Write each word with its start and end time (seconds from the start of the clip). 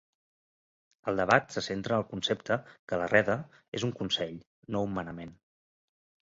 El 1.11 1.19
debat 1.19 1.53
se 1.55 1.61
centra 1.65 1.93
en 1.99 2.01
el 2.03 2.07
concepte 2.13 2.57
que 2.93 2.99
la 3.03 3.11
'Rede' 3.13 3.37
és 3.81 3.87
un 3.89 3.93
consell, 4.01 4.35
no 4.77 4.83
un 4.89 4.97
manament. 4.99 5.37